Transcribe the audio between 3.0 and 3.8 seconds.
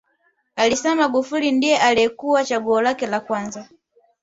la kwanza